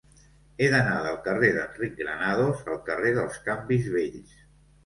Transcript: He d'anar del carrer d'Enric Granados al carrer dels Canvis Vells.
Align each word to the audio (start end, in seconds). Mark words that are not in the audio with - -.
He 0.61 0.69
d'anar 0.75 0.95
del 1.07 1.19
carrer 1.27 1.51
d'Enric 1.57 1.95
Granados 2.01 2.65
al 2.77 2.81
carrer 2.89 3.15
dels 3.19 3.39
Canvis 3.51 3.93
Vells. 3.99 4.35